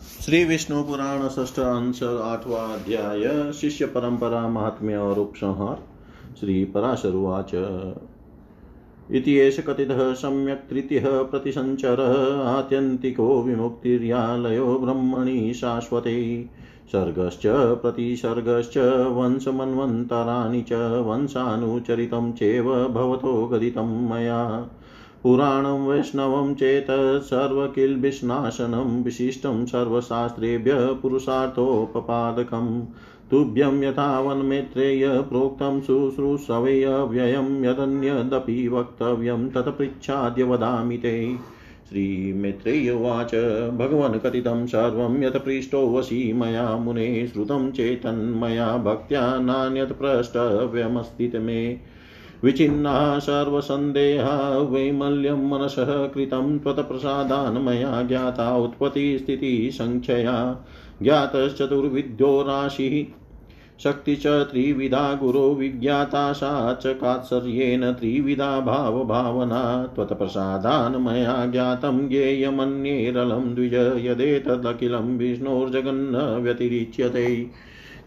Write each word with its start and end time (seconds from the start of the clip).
श्री 0.00 0.44
विष्णु 0.44 0.82
पुराण 0.82 1.44
ष्ठ 1.44 1.58
अंश 1.60 2.02
आठवा 2.02 2.58
अध्याय 2.58 3.52
शिष्य 3.52 3.86
परंपरा 3.86 4.48
महात्म्य 4.48 4.96
और 4.96 5.18
उपसंहार 5.18 5.82
श्री 6.40 6.64
पराशरुवाच 6.64 7.54
इति 9.10 9.34
एष 9.34 9.60
कथितः 9.60 10.12
सम्यक् 10.14 10.70
तृतीयः 10.70 11.22
प्रतिसञ्चरः 11.22 12.42
आत्यन्तिको 12.42 13.42
विमुक्तिर्यालयो 13.42 14.78
ब्रह्मणि 14.78 15.54
शाश्वते। 15.54 16.48
सर्गश्च 16.92 17.42
प्रतिसर्गश्च 17.82 18.78
वंशमन्वन्तराणि 19.16 20.62
च 20.62 20.72
वंशानुचरितं 21.06 22.32
चेव 22.32 22.88
भवतो 22.88 23.46
गदितं 23.46 24.08
मया। 24.10 24.70
पुराणं 25.22 25.86
वैष्णवं 25.86 26.54
चेत् 26.54 27.22
सर्वकिल्बिष्नाशनं 27.22 29.02
विशिष्टं 29.02 29.66
सर्वशास्त्रेभ्यः 29.66 30.92
पुरुषार्थोपपादकम् 30.92 32.82
तुभ्यं 33.30 33.84
यथा 33.84 34.20
वन्मेत्रेय 34.20 35.08
प्रोक्तं 35.08 35.80
शुश्रूषवेऽव्ययं 35.80 37.64
यदन्यदपि 37.64 38.68
वक्तव्यं 38.68 39.50
तत्पृच्छाद्य 39.50 40.42
वदामि 40.42 40.96
ते। 40.96 41.36
श्रीमित्रेय 41.88 42.90
उवाच, 42.90 43.34
भगवन् 43.76 44.20
कथितं 44.20 44.66
सर्वं 44.66 45.22
यत् 45.22 45.74
वशी 45.74 46.32
मया 46.32 46.76
मुने 46.76 47.26
श्रुतं 47.26 47.70
चेतन्मया 47.70 48.76
भक्त्या 48.76 49.40
नान्यत् 49.40 49.92
प्रष्टव्यमस्ति 49.92 51.32
मे। 51.34 51.99
विचिन्नाः 52.44 53.18
सर्वसन्देहा 53.18 54.58
वैमल्यं 54.58 55.50
मनसः 55.50 56.06
कृतं 56.06 56.58
त्वत्प्रसादान् 56.58 57.64
मया 57.64 58.02
ज्ञाता 58.02 58.56
उत्पत्तिस्थितिसङ्ख्यया 58.56 60.64
ज्ञातश्चतुर्विद्यो 61.02 62.42
राशिः। 62.42 63.20
शक्ति 63.84 64.16
च 64.16 64.26
त्रिविधा 64.26 65.14
गुरो 65.14 65.54
विज्ञाता 65.54 66.32
सा 66.32 66.74
च 66.74 66.86
कात्सर्येण 66.86 67.92
त्रिविधा 67.92 68.60
भावभावना। 68.60 69.92
त्वत्प्रसादान् 69.94 70.96
मया 70.96 71.46
ज्ञातं 71.46 72.08
ज्ञेयमन्येरलं 72.08 73.54
द्विज 73.54 73.74
यदेतदखिलं 73.74 75.18
विष्णोर्जगन्न 75.18 76.16
व्यतिरिच्यते 76.16 77.50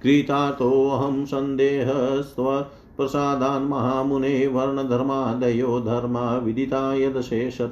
कृतार्थोऽहं 0.03 1.25
सन्देहस्त्व 1.25 2.65
प्रसादान् 2.97 3.69
महामुने 3.69 4.47
वर्णधर्मादयो 4.47 5.79
धर्मा 5.79 6.37
विदिता 6.37 6.93
यदशेषत 6.93 7.71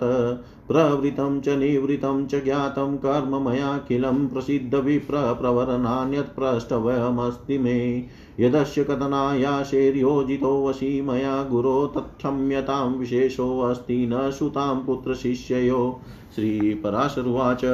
प्रवृतं 0.68 1.42
च 1.42 1.50
निवृतं 1.50 2.28
च 2.28 2.44
ज्ञातं 2.44 2.98
कर्म 2.98 3.50
मयाखिलं 3.50 4.28
प्रसिद्धविप्रप्रवरणान्यत् 4.28 6.36
प्रष्टवयमस्ति 6.36 7.58
मे। 7.58 8.08
यदस्य 8.40 8.84
कथनायाशेर्योजितो 8.84 10.68
वशी 10.68 11.02
मया 11.02 11.44
गुरो 11.44 11.88
तत्क्षम्यतां 11.88 12.94
विशेषोऽस्ति 12.94 14.10
न 14.12 14.32
सुतां 14.32 14.76
पुत्रशिष्ययो। 14.76 16.00
श्रीपराशरुवाच 16.36 17.66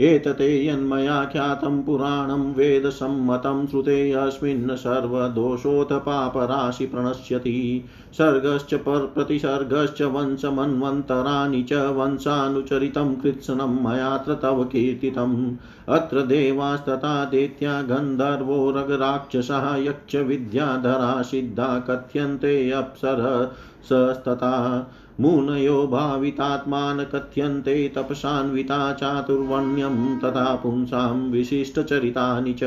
एतते 0.00 0.66
यन्मया 0.66 1.24
ख्यातं 1.24 1.82
पुराणं 1.82 2.52
वेदसम्मतं 2.54 3.66
श्रुतेऽस्मिन् 3.66 4.76
सर्वदोषोऽथ 4.76 5.92
पापराशि 5.92 6.86
प्रणश्यति 6.86 7.84
सर्गश्च 8.12 8.74
प्रतिसर्गश्च 8.84 10.02
वंशमन्वन्तराणि 10.02 11.62
च 11.62 11.72
वंशानुचरितं 11.72 13.14
कृत्स्नं 13.14 13.84
मयात्र 13.84 14.34
तव 14.34 14.64
कीर्तितम्। 14.64 15.56
अत्र 15.88 16.22
देवास्तथा 16.22 17.24
दैत्या 17.24 17.82
गन्धर्वो 17.82 18.70
रगराक्षसः 18.70 19.76
यक्षविद्याधरा 19.76 21.22
सिद्धा 21.22 21.78
कथ्यन्ते 21.78 22.70
अप्सरसस्तथा। 22.70 24.52
मुनयो 25.20 25.86
भावितात्मान 25.86 27.04
कथ्यन्ते 27.04 27.88
तपसान्विता 27.88 28.92
चातुर्वण्यं 28.92 30.18
तथा 30.18 30.54
पुंसां 30.54 31.30
विशिष्टचरितानि 31.30 32.52
च। 32.52 32.64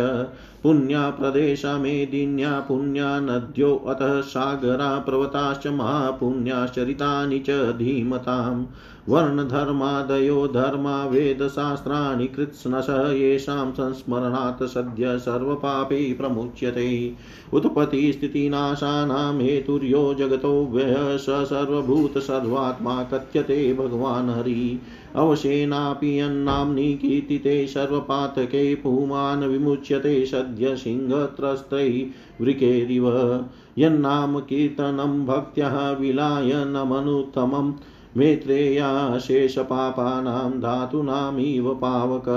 पुण्याप्रदेशा 0.64 1.78
मेदिन्या 1.78 2.60
पुण्या 2.60 3.20
नद्यो 3.20 3.76
अतः 3.76 4.22
सागरा 4.22 5.00
पर्वताश्च 5.00 5.68
महापुण्याश्चरितानि 5.68 7.40
च 7.40 7.50
धीमताम्। 7.78 8.66
वर्णधर्मादयो 9.10 10.48
धर्मा 10.48 11.06
वेदशास्त्राणि 11.06 12.28
कृत्स्नश, 12.28 12.90
येषां 12.90 13.72
संस्मरणात् 13.72 14.64
सद्य 14.64 15.20
सर्वपापै 15.20 16.14
प्रमुच्यते। 16.14 17.16
उत्पत्तिस्थितिनाशानां 17.54 19.42
हेतुर्यो 19.42 20.14
जगतो 20.14 20.66
व्ययः 20.72 21.18
स 21.18 21.26
सर्वभूतसर्वात्मा 21.30 23.04
कथ्यते 23.04 23.74
भगवान् 23.74 24.30
हरि। 24.30 24.80
अवशेनापि 25.16 26.20
यन्नाम्नि 26.20 26.94
कीर्तिते 26.94 27.68
सर्वपातके 27.68 28.76
पुमान् 28.76 29.44
विमुच्यते 29.44 30.26
सद्य 30.26 30.76
सिंहत्रस्तै 30.76 32.08
वृकेरिव 32.42 33.08
यन्नाम 33.78 34.40
कीर्तनं 34.40 35.26
भक्त्यः 35.26 35.92
विलायनमनुत्तमम् 38.18 39.10
मेत्रेयाशेषपापानां 39.12 40.52
धातूनामिव 40.52 41.74
पावक। 41.74 42.30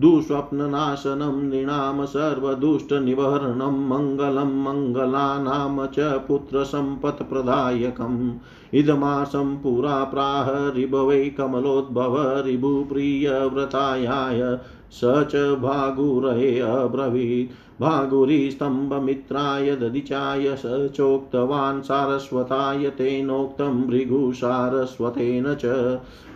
दुःस्वप्ननाशनं 0.00 1.48
नृणां 1.48 2.06
सर्वदुष्टनिवहरणं 2.06 3.88
मङ्गलं 3.88 4.44
मङ्गलानां 4.44 5.86
च 5.86 6.20
पुत्रसम्पत्प्रदायकम्। 6.28 8.32
इदमासं 8.74 9.56
पुरा 9.56 10.04
प्राह 10.04 10.78
ऋभवै 10.78 11.24
कमलोद्भव 11.24 12.42
ऋभुप्रियव्रतायाय 12.46 14.58
स 14.90 15.00
च 15.04 15.58
भागुरये 15.62 16.60
अब्रवीत्। 16.60 17.80
भागुरीस्तम्भमित्राय 17.80 19.76
ददिचाय 19.76 20.56
स 20.56 20.92
चोक्तवान् 20.96 21.82
सारस्वताय 21.82 22.90
तेनोक्तं 22.90 23.82
भृगुसारस्वतेन 23.82 25.54
च। 25.54 25.64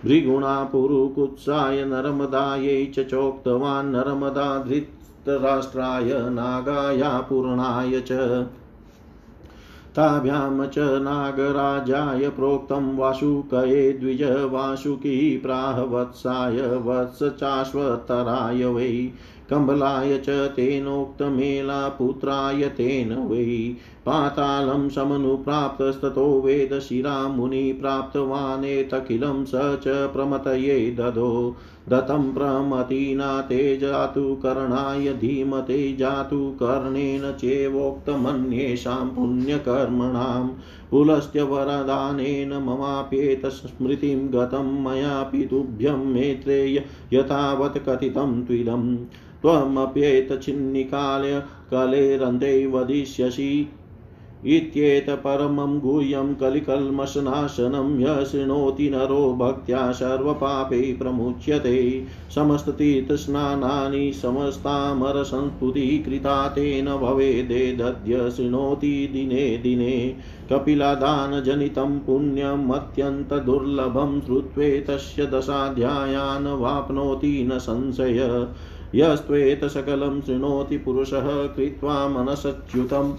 भृगुणा 0.05 0.65
पुरुकुत्साय 0.65 1.85
नर्मदायै 1.85 2.87
च 2.87 3.01
चोक्तवान् 3.01 3.93
नर्मदा 3.93 4.59
धृतराष्ट्राय 4.59 6.31
नागाया 6.31 7.21
पूर्णाय 7.21 8.01
च। 8.01 8.13
ताभ्यां 9.97 10.67
च 10.67 10.79
नागराजाय 10.79 12.29
प्रोक्तं 12.29 12.97
वासुकये 12.97 13.93
द्विज 13.93 14.23
वासुकी 14.23 15.37
प्राह 15.37 15.81
वत्स 15.81 16.23
चाश्वतराय 17.23 18.65
वै। 18.65 19.11
कम्बलाय 19.51 20.19
च 20.19 20.29
तेनोक्तमेलापुत्राय 20.29 22.69
तेन 22.69 23.13
वै। 23.13 23.77
पातालं 24.07 24.89
समनुप्राप्तस्ततो 24.89 26.41
वेदशिरा 26.41 27.29
मुनि 27.29 27.73
प्राप्तवानेतखिलं 27.73 29.45
स 29.45 29.53
च 29.55 29.85
प्रमतये 29.89 30.91
ददो। 30.91 31.57
दत्तं 31.89 32.23
प्रमतिना 32.35 33.41
ते 33.41 33.77
जातु 33.77 34.23
करणाय 34.35 35.13
धीमते 35.13 35.77
जातु 35.97 36.39
कर्णेन 36.63 37.31
चेवोक्तमन्येषां 37.33 39.05
पुण्यकर्मणां 39.09 40.47
पुलस्त्यवरदानेन 40.91 42.53
ममाप्येत 42.63 43.47
स्मृतिं 43.47 44.19
गतं 44.35 44.73
मयापि 44.85 45.47
तुभ्यं 45.51 46.05
मेत्रेय 46.15 46.83
यथावत् 47.13 47.79
कथितं 47.89 48.43
त्विदम् 48.47 48.97
त्वमप्येतच्छिन्निकाले 49.43 51.33
कलेरन्ते 51.71 52.55
वदिष्यसि 52.67 53.51
इत्येतपरमं 54.47 55.81
गुह्यं 55.81 56.35
कलिकल्मषनाशनं 56.35 58.01
य 58.01 58.25
शृणोति 58.25 58.91
नरो 58.91 59.35
भक्त्या 59.35 59.93
सर्वपापै 59.93 60.99
प्रमुच्यते। 61.03 62.07
समस्ततीर्थस्नानानि 62.35 64.13
समस्तामरसंस्तुतिकृता 64.13 66.49
तेन 66.49 66.97
भवेदेदद्य 66.97 68.31
शृणोति 68.31 69.09
दिने 69.13 69.57
दिने। 69.57 70.17
कपिलादानजनितं 70.53 71.99
पुण्यम् 71.99 72.71
अत्यन्तदुर्लभं 72.71 74.21
श्रुत्वेतस्य 74.21 75.27
दशाध्यायान् 75.27 76.47
वाप्नोति 76.47 77.49
न 77.53 77.59
संशय। 77.59 78.49
यस्त्वेत 78.95 79.65
सकलं 79.65 80.21
शृणोति 80.21 80.79
पुरुषः 80.79 81.47
कृत्वा 81.47 82.09
मनसच्युतम्। 82.09 83.13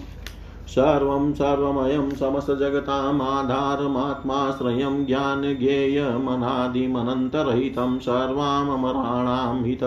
सर्वं 0.68 1.32
सर्वमयं 1.32 2.10
समस्तजगतामाधारमात्माश्रयं 2.10 5.06
ज्ञानज्ञेयमनादिमनन्तरहितं 5.06 7.98
सर्वामराणां 7.98 9.64
हित। 9.64 9.80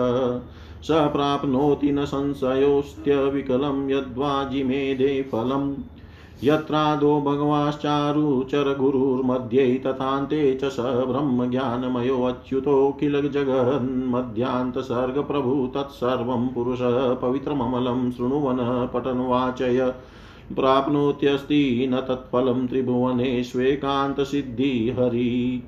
स 0.82 0.90
प्राप्नोति 0.90 1.92
न 1.92 2.04
संशयोऽस्त्यविकलं 2.04 3.90
यद्वाजिमेधे 3.90 5.28
फलम्। 5.32 5.74
यत्रादो 6.44 7.20
भगवाश्चारुचरगुरुर्मध्ये 7.20 9.82
तथान्ते 9.86 10.54
च 10.54 10.64
स 10.64 10.80
ब्रह्मज्ञानमयोऽच्युतो 10.80 12.96
किल 13.00 13.30
जगन्मध्यान्तसर्गप्रभु 13.30 15.72
तत्सर्वं 15.74 16.48
पुरुषः 16.48 17.14
पवित्रममलं 17.14 18.10
शृणुवन् 18.10 18.94
पठन्वाचय। 18.94 19.94
प्राप्नोत्यस्ति 20.54 21.86
न 21.90 21.96
तत्फलं 21.96 22.66
त्रिभुवनेष्वेकान्तसिद्धिहरि 22.66 24.94
हरि। 24.98 25.62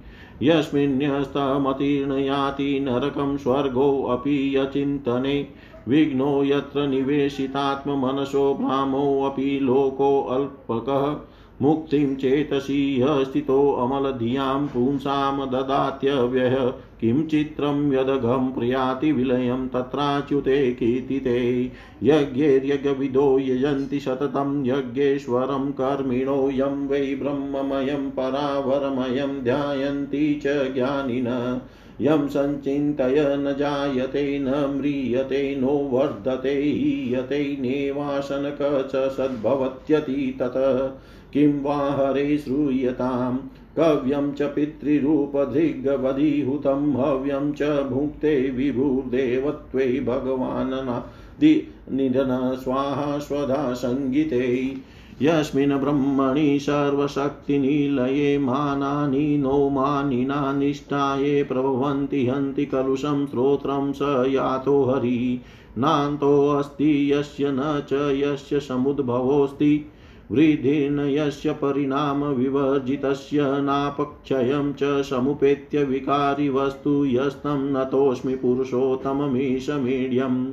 याति 2.27 2.81
नरकं 2.81 3.37
स्वर्गोऽपि 3.37 4.57
यचिन्तने। 4.57 5.49
विघ्नो 5.89 6.45
यत्र 6.45 6.87
निवेशितात्ममनसो 6.87 8.55
भ्रामोऽपि 8.55 9.61
लोकोऽल्पकः 9.63 11.35
मुक्तिं 11.63 12.17
चेतसि 12.17 13.05
स्थितोऽमलधियाँ 13.05 14.67
पुंसां 14.75 15.51
ददात्यव्यय। 15.51 16.73
किं 17.01 17.27
चित्रं 17.27 17.93
यदघं 17.93 18.53
प्रियाति 18.53 19.13
विलयं 19.13 19.69
तत्राच्युते 19.69 20.73
कीर्तिते 20.73 21.71
यज्ञैर्यज्ञविदो 22.03 23.39
यजन्ति 23.39 24.01
सततं 24.01 24.67
यज्ञेश्वरं 24.67 25.73
कर्मिणो 25.73 26.51
यं 26.51 26.89
वै 26.89 27.17
ब्रह्ममयं 27.23 28.11
परावरमयं 28.11 29.43
ध्यायन्ति 29.45 30.41
च 30.47 30.73
ज्ञानिन। 30.75 31.61
यं 32.01 32.29
सञ्चिन्तय 32.29 33.37
न 33.39 33.57
जायते, 33.59 34.39
न 34.39 34.75
म्रियते, 34.77 35.57
नो 35.57 35.67
वर्धते, 35.67 36.51
हीयते, 36.51 37.57
नेवासनक 37.61 38.89
च 38.93 39.13
सद्भवत्यति 39.13 40.37
ततः 40.39 40.99
किं 41.33 41.63
वा 41.63 41.77
हरे 41.77 42.39
श्रूयताम् 42.39 43.39
कव्यं 43.79 44.33
च 44.33 44.43
पितृरूपधृग्वधिहुतं 44.43 46.93
हव्यं 46.93 47.53
च 47.53 47.63
भुक्ते 47.63 48.51
विभुर्देवत्वे 48.51 50.01
भगवाननादि 50.01 51.73
निधन, 51.93 52.61
स्वाहा 52.65 53.19
स्वधा 53.19 53.73
सङ्गीते 53.73 54.77
यस्मिन् 55.23 55.73
ब्रह्मणि 55.73 56.61
सर्वशक्तिनिलये 56.61 58.39
मानानि 58.39 59.39
नो 59.39 59.71
मानिनानिष्ठाये 59.71 61.43
प्रभवन्ति 61.43 62.27
हन्ति 62.27 62.67
कलुषं 62.67 63.27
श्रोत्रं 63.27 63.93
स 63.93 64.25
यातो 64.29 64.85
हरि। 64.85 65.41
नान्तोऽस्ति 65.79 67.13
यस्य 67.13 67.53
न 67.53 67.83
च 67.93 67.93
यस्य 67.93 68.61
समुद्भवोऽस्ति। 68.61 69.91
वृद्धिर्न 70.31 71.01
यस्य 71.01 71.53
परिणामविवर्जितस्य 71.53 73.39
नापक्षयं 73.43 74.73
च 74.73 74.79
समुपेत्य 74.83 75.85
विकारि 75.85 76.49
वस्तु 76.49 77.05
यस्तं 77.05 77.73
नतोऽस्मि 77.73 78.35
पुरुषोत्तममीशमीड्यम् 78.35 80.53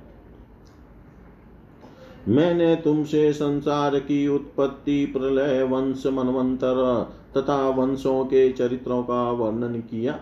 मैंने 2.28 2.76
तुमसे 2.76 3.32
संसार 3.32 3.98
की 3.98 4.28
उत्पत्ति, 4.28 5.06
प्रलय, 5.06 5.62
वंश, 5.62 6.06
मनवंतर 6.06 7.06
तथा 7.36 7.68
वंशों 7.68 8.24
के 8.24 8.52
चरित्रों 8.52 9.02
का 9.02 9.30
वर्णन 9.30 9.80
किया। 9.80 10.20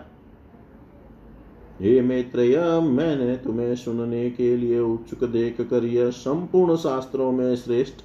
हे 1.81 2.01
मैत्रेय 2.01 2.57
मैंने 2.81 3.35
तुम्हें 3.37 3.75
सुनने 3.75 4.29
के 4.29 4.57
लिए 4.57 4.79
उत्सुक 4.79 5.29
देख 5.29 5.61
कर 5.61 5.85
यह 5.85 6.09
संपूर्ण 6.09 6.75
शास्त्रों 6.75 7.31
में 7.31 7.55
श्रेष्ठ 7.55 7.95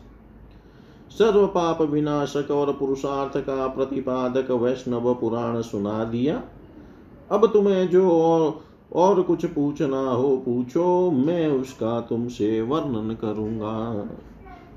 सर्व 1.10 1.46
पाप 1.46 1.82
विनाशक 1.82 2.50
और 2.50 2.72
पुरुषार्थ 2.72 3.36
का 3.36 3.66
प्रतिपादक 3.66 4.50
वैष्णव 4.50 5.14
पुराण 5.14 5.60
सुना 5.60 6.04
दिया। 6.04 6.42
अब 7.30 7.46
तुम्हें 7.52 7.88
जो 7.88 8.10
और, 8.10 8.60
और 8.92 9.22
कुछ 9.22 9.46
पूछना 9.46 10.00
हो 10.00 10.36
पूछो 10.36 11.10
मैं 11.10 11.48
उसका 11.48 12.00
तुमसे 12.00 12.62
वर्णन 12.62 13.14
करूँगा। 13.14 14.08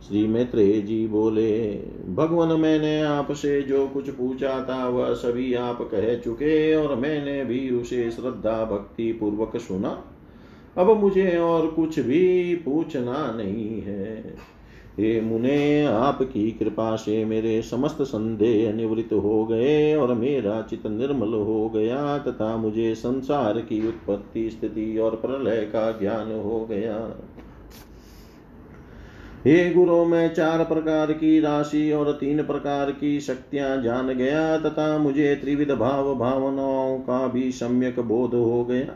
श्री 0.07 0.27
मैत्रेय 0.27 0.81
जी 0.81 1.07
बोले, 1.07 1.73
भगवान, 2.13 2.59
मैंने 2.59 3.01
आपसे 3.01 3.61
जो 3.61 3.87
कुछ 3.87 4.09
पूछा 4.09 4.63
था, 4.63 4.87
वह 4.87 5.13
सभी 5.13 5.53
आप 5.53 5.81
कह 5.81 6.15
चुके 6.15 6.75
और 6.75 6.95
मैंने 6.95 7.45
भी 7.45 7.69
उसे 7.69 8.11
श्रद्धा 8.11 8.65
भक्ति 8.65 9.11
पूर्वक 9.11 9.57
सुना। 9.57 10.03
अब 10.77 10.97
मुझे 10.99 11.37
और 11.37 11.67
कुछ 11.67 11.99
भी 11.99 12.55
पूछना 12.55 13.33
नहीं 13.37 13.81
है। 13.81 14.35
हे 14.99 15.21
मुने, 15.21 15.85
आपकी 15.85 16.51
कृपा 16.51 16.95
से 16.95 17.25
मेरे 17.25 17.61
समस्त 17.61 17.97
संदेह 18.01 18.73
निवृत्त 18.73 19.13
हो 19.13 19.45
गए 19.45 19.95
और 19.95 20.13
मेरा 20.13 20.61
चित 20.61 20.87
निर्मल 20.87 21.33
हो 21.33 21.69
गया 21.69 22.17
तथा 22.17 22.57
मुझे 22.57 22.95
संसार 22.95 23.59
की 23.59 23.87
उत्पत्ति, 23.87 24.49
स्थिति 24.49 24.97
और 24.97 25.11
प्रलय 25.11 25.57
का 25.57 25.91
ज्ञान 25.91 26.39
हो 26.39 26.65
गया। 26.65 27.17
हे 29.47 29.73
गुरु, 29.73 30.05
मैं 30.05 30.33
चार 30.33 30.63
प्रकार 30.63 31.11
की 31.11 31.39
राशि 31.39 31.91
और 31.91 32.11
तीन 32.11 32.43
प्रकार 32.43 32.91
की 32.91 33.19
शक्तियाँ 33.19 33.81
जान 33.81 34.13
गया 34.13 34.57
तथा 34.57 34.97
मुझे 34.97 35.35
त्रिविध 35.35 35.71
भाव 35.71 36.15
भावनाओं 36.15 36.97
का 36.99 37.27
भी 37.27 37.51
सम्यक 37.51 37.99
बोध 37.99 38.33
हो 38.33 38.65
गया। 38.65 38.93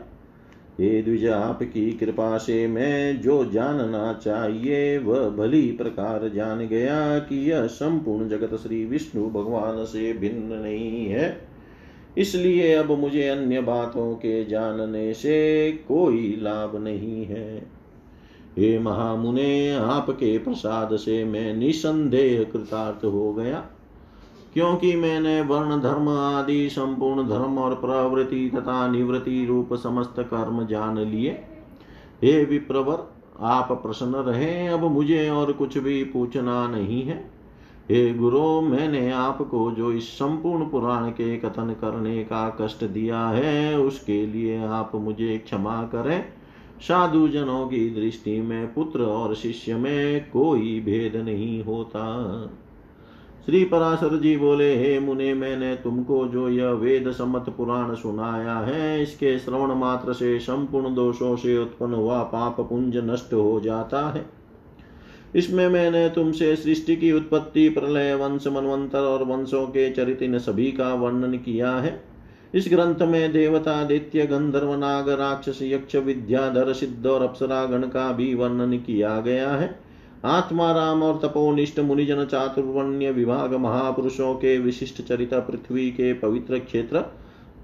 हे 0.80 1.02
द्विज, 1.02 1.26
आपकी 1.28 1.92
कृपा 1.92 2.38
से 2.38 2.66
मैं 2.66 3.20
जो 3.20 3.44
जानना 3.44 4.12
चाहिए, 4.12 4.98
वह 4.98 5.28
भली 5.30 5.72
प्रकार 5.72 6.28
जान 6.28 6.66
गया 6.66 7.18
कि 7.18 7.50
यह 7.50 7.66
संपूर्ण 7.66 8.28
जगत 8.28 8.54
श्री 8.54 8.84
विष्णु 8.84 9.30
भगवान 9.30 9.84
से 9.84 10.12
भिन्न 10.12 10.52
नहीं 10.52 11.06
है। 11.06 11.40
इसलिए 12.18 12.74
अब 12.74 12.90
मुझे 12.90 13.28
अन्य 13.28 13.60
बातों 13.60 14.14
के 14.14 14.44
जानने 14.44 15.14
से 15.14 15.72
कोई 15.88 16.38
लाभ 16.42 16.76
नहीं 16.76 17.24
है। 17.24 17.77
हे 18.58 18.78
महामुने, 18.78 19.70
आपके 19.70 20.38
प्रसाद 20.38 20.96
से 20.96 21.24
मैं 21.24 21.56
निसंदेह 21.56 22.44
कृतार्थ 22.52 23.04
हो 23.04 23.32
गया। 23.32 23.64
क्योंकि 24.54 24.96
मैंने 24.96 25.40
वर्ण, 25.40 25.80
धर्म 25.80 26.08
आदि, 26.08 26.68
संपूर्ण 26.68 27.28
धर्म 27.28 27.58
और 27.58 27.74
प्रवृत्ति 27.74 28.50
तथा 28.54 28.88
निवृत्ति 28.88 29.46
रूप 29.46 29.74
समस्त 29.74 30.14
कर्म 30.18 30.66
जान 30.66 30.98
लिए। 30.98 31.30
हे 32.24 32.44
विप्रवर, 32.44 33.18
आप 33.40 33.72
प्रसन्न 33.72 34.14
रहे, 34.14 34.66
अब 34.66 34.84
मुझे 34.84 35.30
और 35.30 35.52
कुछ 35.52 35.78
भी 35.78 36.04
पूछना 36.04 36.68
नहीं 36.68 37.02
है। 37.02 37.30
हे 37.90 38.14
गुरु, 38.14 38.60
मैंने 38.60 39.10
आपको 39.10 39.70
जो 39.70 39.92
इस 39.92 40.08
संपूर्ण 40.08 40.64
पुराण 40.64 41.10
के 41.10 41.36
कथन 41.36 41.76
करने 41.80 42.24
का 42.24 42.56
कष्ट 42.60 42.84
दिया 42.84 43.26
है, 43.26 43.78
उसके 43.80 44.26
लिए 44.26 44.64
आप 44.64 44.92
मुझे 44.94 45.38
क्षमा 45.38 45.82
करें। 45.82 46.37
साधु 46.80 47.28
जनों 47.28 47.66
की 47.66 47.90
दृष्टि 47.90 48.40
में 48.40 48.74
पुत्र 48.74 49.00
और 49.00 49.34
शिष्य 49.34 49.74
में 49.74 50.30
कोई 50.30 50.80
भेद 50.80 51.16
नहीं 51.16 51.64
होता। 51.64 52.04
श्री 53.46 53.64
पराशर 53.64 54.18
जी 54.20 54.36
बोले, 54.36 54.76
हे 54.76 55.00
मुने, 55.00 55.34
मैंने 55.34 55.74
तुमको 55.74 56.26
जो 56.26 56.48
यह 56.48 56.70
वेद 56.70 57.10
सम्मत 57.12 57.44
पुराण 57.56 57.94
सुनाया 57.94 58.54
है, 58.54 59.02
इसके 59.02 59.38
श्रवण 59.38 59.74
मात्र 59.74 60.12
से 60.12 60.38
संपूर्ण 60.38 60.94
दोषों 60.94 61.36
से 61.36 61.58
उत्पन्न 61.58 61.94
हुआ 61.94 62.22
पाप 62.22 62.60
पुंज 62.60 62.96
नष्ट 62.96 63.32
हो 63.32 63.60
जाता 63.60 64.10
है। 64.10 64.26
इसमें 65.36 65.68
मैंने 65.68 66.08
तुमसे 66.08 66.56
सृष्टि 66.56 66.96
की 66.96 67.12
उत्पत्ति, 67.12 67.68
प्रलय, 67.68 68.14
वंश, 68.14 68.46
मनवंतर 68.46 68.98
और 68.98 69.24
वंशों 69.24 69.66
के 69.66 69.90
चरित 69.90 70.22
इन 70.22 70.38
सभी 70.38 70.72
का 70.72 70.94
वर्णन 70.94 71.32
किया 71.32 71.72
है। 71.72 72.07
इस 72.54 72.66
ग्रंथ 72.70 73.02
में 73.02 73.32
देवता, 73.32 73.84
दैत्य, 73.84 74.26
गंधर्व, 74.26 74.74
नाग, 74.74 75.08
राक्षस, 75.08 75.58
यक्ष 75.62 75.96
विद्याधर 75.96 76.72
सिद्ध 76.72 77.06
और 77.06 77.22
अप्सरा 77.22 77.64
गण 77.64 77.82
का 77.82 78.12
भी 78.12 78.34
वर्णन 78.34 78.78
किया 78.78 79.20
गया 79.20 79.50
है। 79.50 79.78
आत्मा, 80.24 80.72
राम 80.72 81.02
और 81.02 81.20
तपोनिष्ठ, 81.24 81.80
मुनिजन 81.80 82.24
चातुर्वण्य 82.24 83.10
विभाग, 83.10 83.54
महापुरुषों 83.54 84.34
के 84.34 84.58
विशिष्ट 84.58 85.02
चरित, 85.02 85.34
पृथ्वी 85.34 85.90
के 85.90 86.12
पवित्र 86.12 86.58
क्षेत्र, 86.58 87.04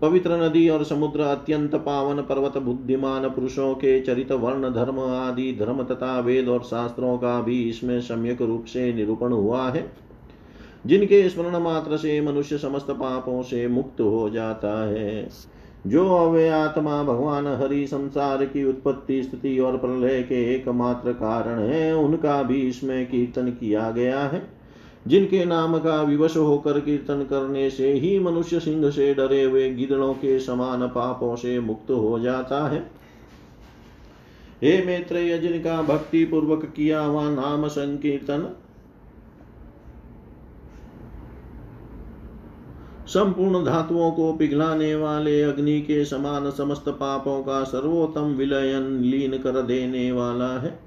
पवित्र 0.03 0.31
नदी 0.33 0.69
और 0.69 0.85
समुद्र, 0.85 1.21
अत्यंत 1.21 1.75
पावन 1.75 2.17
पर्वत, 2.23 2.59
बुद्धिमान 2.59 3.29
पुरुषों 3.29 3.75
के 3.75 4.01
चरित, 4.01 4.33
वर्ण, 4.33 4.75
धर्म 4.75 5.01
आदि, 5.01 5.57
धर्म 5.61 5.83
तथा 5.83 6.21
वेद 6.21 6.49
और 6.49 6.63
शास्त्रों 6.63 7.19
का 7.19 7.41
भी 7.41 7.63
इसमें 7.63 8.01
सम्यक 8.01 8.43
रूप 8.43 8.65
से 8.65 8.93
निरूपण 8.95 9.33
हुआ 9.33 9.71
है। 9.71 10.05
जिनके 10.87 11.29
स्मरण 11.29 11.57
मात्र 11.57 11.97
से 11.97 12.21
मनुष्य 12.21 12.59
समस्त 12.59 12.91
पापों 12.91 13.43
से 13.43 13.69
मुक्त 13.69 14.01
हो 14.01 14.31
जाता 14.31 14.89
है। 14.89 15.29
जो 15.87 16.17
अव्य 16.17 16.49
आत्मा 16.49 17.03
भगवान 17.03 17.47
हरि 17.47 17.87
संसार 17.87 18.45
की 18.45 18.65
उत्पत्ति, 18.65 19.23
स्थिति 19.23 19.59
और 19.59 19.79
प्रलय 19.79 20.23
के 20.23 20.55
एकमात्र 20.55 21.13
कारण 21.13 21.59
है, 21.59 21.97
उनका 21.97 22.43
भी 22.43 22.61
इसमें 22.61 23.07
कीर्तन 23.07 23.49
किया 23.51 23.91
गया 23.91 24.21
है। 24.21 24.65
जिनके 25.07 25.45
नाम 25.45 25.79
का 25.79 26.03
विवश 26.03 26.37
होकर 26.37 26.81
कीर्तन 26.81 27.23
करने 27.23 27.71
से 27.71 27.93
ही 27.93 28.19
मनुष्य 28.19 28.61
सिंह 28.61 28.91
से 28.91 29.15
डरे 29.15 29.43
हुए 29.43 29.71
गिदड़ों 29.71 30.15
के 30.15 30.39
समान 30.39 30.89
पापों 30.89 31.37
से 31.37 31.61
मुक्त 31.61 31.91
हो 31.91 32.19
जाता 32.19 32.69
है। 32.69 32.91
हे 34.63 34.87
मैत्रेय, 34.87 35.39
जिनका 35.39 35.83
भक्ति 35.83 36.25
पूर्वक 36.25 36.65
किया 36.65 37.01
हुआ 37.01 37.31
नाम 37.31 37.69
संकीर्तन 37.69 38.57
संपूर्ण 43.09 43.65
धातुओं 43.65 44.11
को 44.11 44.33
पिघलाने 44.33 44.95
वाले 44.95 45.43
अग्नि 45.43 45.81
के 45.81 46.05
समान 46.05 46.51
समस्त 46.51 46.89
पापों 46.89 47.43
का 47.43 47.63
सर्वोत्तम 47.65 48.35
विलयन 48.35 49.01
लीन 49.01 49.39
कर 49.39 49.63
देने 49.63 50.13
वाला 50.13 50.49
है, 50.61 50.79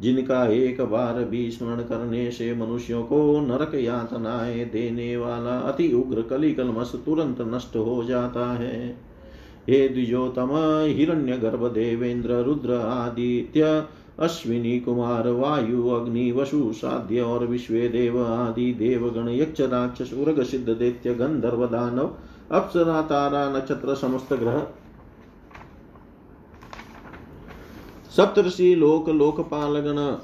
जिनका 0.00 0.44
एक 0.46 0.80
बार 0.80 1.24
भी 1.24 1.50
स्मरण 1.50 1.80
करने 1.82 2.30
से 2.30 2.54
मनुष्यों 2.54 3.02
को 3.02 3.40
नरक 3.40 3.74
यातनाएँ 3.74 4.64
देने 4.64 5.16
वाला 5.16 5.58
अति 5.58 5.92
उग्र 5.92 6.22
कलिकलमस 6.22 6.92
तुरंत 7.04 7.40
नष्ट 7.40 7.76
हो 7.76 8.04
जाता 8.04 8.52
है। 8.52 8.96
हे 9.68 9.88
द्विजोतम 9.88 10.50
हिरण्य 10.88 11.36
गर्भ 11.36 11.66
देवेंद्र, 11.66 12.42
रुद्र, 12.42 12.74
आदित्य 12.74 13.84
अश्विनी 14.18 14.80
कुमार, 14.80 15.28
वायु, 15.28 15.88
अग्नि, 15.88 16.32
वसु, 16.32 16.72
साध्य 16.72 17.20
और 17.20 17.46
विश्व 17.46 17.74
देव 17.74 18.24
आदि 18.24 18.74
देवगण, 18.74 19.28
यक्ष, 19.28 19.60
राक्षस, 19.60 20.14
उर्ग, 20.14 20.42
सिद्ध, 20.42 20.68
दैत्य, 20.68 21.14
गंधर्व, 21.14 21.66
दानव, 21.66 22.14
अप्सरा, 22.50 23.02
तारा, 23.02 23.58
नक्षत्र 23.58 23.94
समस्त 23.94 24.32
ग्रह। 24.32 24.66
सप्तषि 28.16 28.74
लोक 28.74 29.08
लोकपाल 29.08 29.78
गण 29.78 30.16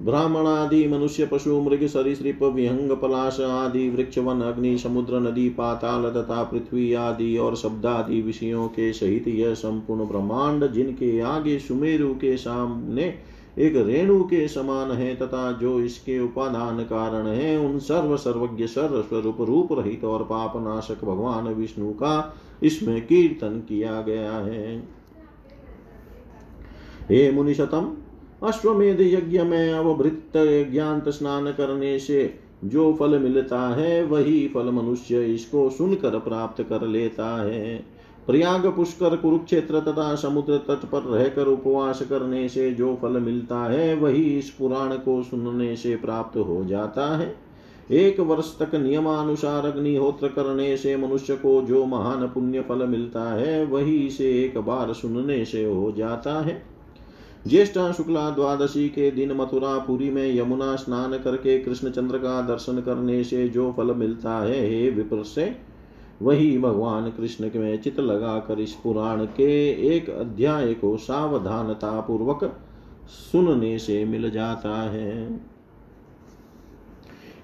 ब्राह्मण 0.00 0.46
आदि 0.46 0.86
मनुष्य, 0.88 1.26
पशु, 1.26 1.60
मृग, 1.60 1.86
सरीसृप, 1.86 2.42
विहंग, 2.42 2.90
पलाश 2.90 3.40
आदि, 3.40 3.88
वृक्ष, 3.88 4.18
वन, 4.18 4.40
अग्नि, 4.40 4.78
समुद्र, 4.78 5.20
नदी, 5.20 5.48
पाताल 5.48 6.10
तथा 6.10 6.42
पृथ्वी 6.42 6.92
आदि 6.94 7.36
और 7.36 7.56
शब्द 7.56 7.86
आदि 7.86 8.20
विषयों 8.22 8.68
के 8.68 8.92
सहित 8.92 9.28
यह 9.28 9.54
संपूर्ण 9.54 10.06
ब्रह्मांड 10.06 10.72
जिनके 10.72 11.20
आगे 11.20 11.58
सुमेरु 11.58 12.14
के 12.14 12.36
सामने 12.36 13.14
एक 13.58 13.76
रेणु 13.76 14.22
के 14.24 14.48
समान 14.48 14.90
है 14.90 15.14
तथा 15.16 15.52
जो 15.52 15.80
इसके 15.80 16.20
उपादान 16.20 16.82
कारण 16.84 17.26
है, 17.26 17.56
उन 17.58 17.78
सर्व 17.78 18.16
सर्वज्ञ, 18.16 18.66
सर्व 18.66 19.02
स्वरूप, 19.02 19.40
रूप 19.40 19.72
रहित 19.72 20.04
और 20.04 20.22
पाप 20.22 20.52
नाशक 20.56 21.04
भगवान 21.04 21.48
विष्णु 21.48 21.92
का 21.92 22.34
इसमें 22.62 23.06
कीर्तन 23.06 23.62
किया 23.68 24.00
गया 24.00 24.32
है। 24.32 24.78
हे 27.10 27.30
मुनिशतम 27.32 27.96
अश्वमेध 28.42 29.00
यज्ञ 29.00 29.42
में 29.42 29.72
अवभृत 29.72 30.32
ज्ञान 30.72 31.02
स्नान 31.08 31.52
करने 31.52 31.98
से 31.98 32.34
जो 32.64 32.92
फल 32.92 33.18
मिलता 33.18 33.60
है, 33.60 34.04
वही 34.04 34.48
फल 34.48 34.70
मनुष्य 34.70 35.24
इसको 35.24 35.70
सुनकर 35.70 36.18
प्राप्त 36.18 36.62
कर 36.62 36.86
लेता 36.86 37.44
है। 37.44 37.84
प्रयाग, 38.26 38.66
पुष्कर, 38.66 39.16
कुरुक्षेत्र 39.16 39.80
तथा 39.80 40.14
समुद्र 40.14 40.56
तट 40.56 40.88
पर 40.88 41.02
रहकर 41.02 41.46
उपवास 41.46 42.02
करने 42.02 42.48
से 42.48 42.70
जो 42.70 42.98
फल 43.02 43.10
मिलता 43.10 43.58
है, 43.58 43.94
वही 43.94 44.38
इस 44.38 44.50
पुराण 44.50 44.90
को 44.90 45.22
सुनने 45.22 45.76
से 45.76 45.96
प्राप्त 45.96 46.38
हो 46.38 46.64
जाता 46.64 47.16
है। 47.16 47.34
एक 47.90 48.20
वर्ष 48.20 48.58
तक 48.58 48.74
नियमानुसार 48.74 49.66
अग्निहोत्र 49.66 50.28
करने 50.28 50.76
से 50.76 50.96
मनुष्य 50.96 51.36
को 51.36 51.62
जो 51.62 51.84
महान 51.84 52.26
पुण्य 52.26 52.60
फल 52.60 52.86
मिलता 52.86 53.34
है, 53.34 53.64
वही 53.64 53.96
इसे 53.96 54.44
एक 54.44 54.58
बार 54.58 54.92
सुनने 54.92 55.44
से 55.44 55.64
हो 55.64 55.92
जाता 55.96 56.40
है। 56.40 56.71
ज्येष्ठा 57.48 57.92
शुक्ला 57.92 58.30
द्वादशी 58.30 58.88
के 58.88 59.10
दिन 59.10 59.32
मथुरा 59.32 59.78
पुरी 59.78 60.10
में 60.10 60.36
यमुना 60.36 60.76
स्नान 60.76 61.18
करके 61.18 61.58
कृष्णचंद्र 61.58 62.18
का 62.18 62.42
दर्शन 62.42 62.80
करने 62.80 63.24
से 63.24 63.48
जो 63.48 63.72
फल 63.76 63.94
मिलता 63.94 64.38
है, 64.38 64.66
हे 64.66 64.90
विप्र 64.90 65.22
से, 65.22 65.56
वही 66.22 66.58
भगवान 66.58 67.10
कृष्ण 67.10 67.50
में 67.56 67.82
चित 67.82 68.00
लगाकर 68.00 68.60
इस 68.60 68.72
पुराण 68.72 69.24
के 69.24 69.70
एक 69.96 70.10
अध्याय 70.10 70.74
को 70.74 70.96
सावधानता 70.96 72.00
पूर्वक 72.00 72.60
सुनने 73.32 73.78
से 73.78 74.04
मिल 74.04 74.30
जाता 74.30 74.82
है। 74.90 75.40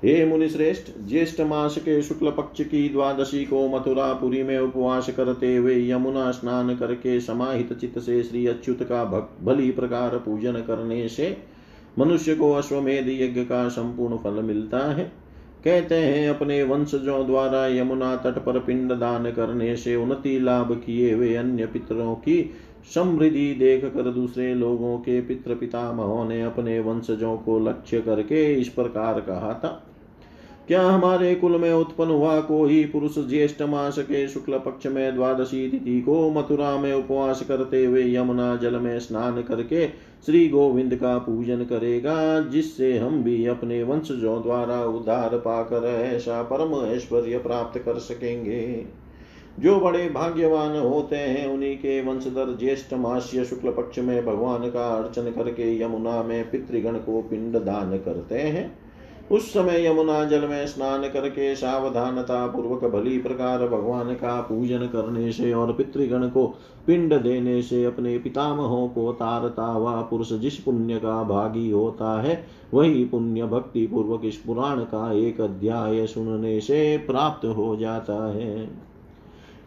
हे 0.04 0.24
मुनिश्रेष्ठ, 0.26 0.90
ज्येष्ठ 1.08 1.40
मास 1.40 1.76
के 1.78 2.02
शुक्ल 2.02 2.30
पक्ष 2.30 2.60
की 2.60 2.88
द्वादशी 2.88 3.44
को 3.44 3.68
मथुरापुरी 3.68 4.42
में 4.42 4.58
उपवास 4.58 5.08
करते 5.10 5.56
हुए 5.56 5.90
यमुना 5.90 6.30
स्नान 6.30 6.74
करके 6.76 7.20
समाहित 7.20 7.72
चित्त 7.72 7.98
से 7.98 8.22
श्री 8.22 8.46
अच्युत 8.46 8.82
का 8.82 9.04
भली 9.42 9.70
प्रकार 9.70 10.16
पूजन 10.16 10.52
करने 10.52 11.08
से 11.08 11.36
मनुष्य 11.98 12.34
को 12.34 12.52
अश्वमेध 12.52 13.08
यज्ञ 13.08 13.40
का 13.40 13.68
संपूर्ण 13.68 14.16
फल 14.16 14.42
मिलता 14.42 14.78
है। 14.92 15.12
कहते 15.64 15.94
हैं, 15.94 16.28
अपने 16.28 16.62
वंशजों 16.62 17.26
द्वारा 17.26 17.66
यमुना 17.66 18.14
तट 18.16 18.38
पर 18.38 18.58
पिंड 18.58 18.92
दान 18.92 19.30
करने 19.30 19.76
से 19.76 19.96
उन्नति 19.96 20.38
लाभ 20.38 20.72
किए 20.86 21.12
हुए 21.14 21.34
अन्य 21.34 21.66
पितरों 21.66 22.14
की 22.14 22.50
समृद्धि 22.94 23.52
देख 23.54 23.84
कर 23.84 24.10
दूसरे 24.10 24.54
लोगों 24.54 24.98
के 24.98 25.20
पितृ 25.20 25.54
पितामहों 25.54 26.24
ने 26.28 26.42
अपने 26.42 26.80
वंशजों 26.80 27.36
को 27.36 27.58
लक्ष्य 27.58 28.00
करके 28.00 28.54
इस 28.54 28.68
प्रकार 28.68 29.20
कहा 29.20 29.52
था। 29.64 29.84
क्या 30.68 30.82
हमारे 30.82 31.34
कुल 31.34 31.60
में 31.60 31.72
उत्पन्न 31.72 32.10
हुआ 32.10 32.40
को 32.40 32.64
ही 32.66 32.84
पुरुष 32.84 33.14
ज्येष्ठ 33.18 33.62
मास 33.62 33.98
के 33.98 34.28
शुक्ल 34.28 34.58
पक्ष 34.58 34.87
में 34.87 35.14
द्वादशी 35.14 35.68
तिथि 35.70 36.00
को 36.00 36.30
मथुरा 36.30 36.76
में 36.78 36.92
उपवास 36.94 37.42
करते 37.48 37.84
हुए 37.84 38.14
यमुना 38.14 38.56
जल 38.56 38.76
में 38.76 38.98
स्नान 39.00 39.42
करके 39.42 39.87
श्री 40.26 40.48
गोविंद 40.48 40.94
का 40.96 41.18
पूजन 41.18 41.62
करेगा, 41.64 42.40
जिससे 42.40 42.98
हम 42.98 43.22
भी 43.22 43.46
अपने 43.46 43.83
वंशजों 43.83 44.42
द्वारा 44.42 44.85
उद्धार 44.85 45.37
पाकर 45.38 45.87
ऐसा 45.87 46.42
परम 46.42 46.87
ऐश्वर्य 46.87 47.38
प्राप्त 47.38 47.78
कर 47.78 47.98
सकेंगे। 47.98 48.87
जो 49.61 49.81
बड़े 49.81 50.11
भाग्यवान 50.11 50.76
होते 50.76 51.16
हैं, 51.16 51.46
उन्हीं 51.46 51.76
के 51.76 52.00
वंशधर 52.02 52.57
ज्येष्ठ 52.61 52.94
मास्य 52.94 53.44
शुक्ल 53.44 53.70
पक्ष 53.70 53.98
में 53.98 54.26
भगवान 54.26 54.70
का 54.70 54.88
अर्चन 54.96 55.22
करके 55.22 55.83
यमुना 55.83 56.22
में 56.22 56.50
पितृगण 56.50 56.92
को 56.92 57.22
पिंड 57.22 57.57
दान 57.57 57.96
करते 57.98 58.38
हैं। 58.38 58.88
उस 59.30 59.52
समय 59.52 59.86
यमुना 59.86 60.24
जल 60.24 60.48
में 60.48 60.66
स्नान 60.66 61.02
करके 61.02 61.54
सावधानता 61.56 62.46
पूर्वक 62.46 62.84
भली 62.84 63.18
प्रकार 63.18 63.68
भगवान 63.68 64.14
का 64.14 64.40
पूजन 64.40 64.78
करने 64.78 65.32
से 65.32 65.52
और 65.52 65.72
पितृगण 65.72 66.28
को 66.28 66.46
पिंड 66.86 67.14
देने 67.14 67.62
से 67.62 67.84
अपने 67.84 68.18
पितामहों 68.18 68.88
को 68.88 69.12
तारता 69.12 69.64
हुआ 69.64 70.00
पुरुष 70.00 70.32
जिस 70.32 70.56
पुण्य 70.56 70.96
का 70.96 71.22
भागी 71.22 71.70
होता 71.70 72.20
है, 72.22 72.46
वही 72.74 73.04
पुण्य 73.04 73.44
भक्ति 73.44 73.86
पूर्वक 73.86 74.20
इस 74.24 74.36
पुराण 74.36 74.80
का 74.80 75.12
एक 75.12 75.40
अध्याय 75.40 76.06
सुनने 76.06 76.60
से 76.60 76.96
प्राप्त 76.98 77.46
हो 77.46 77.76
जाता 77.76 78.32
है। 78.32 78.70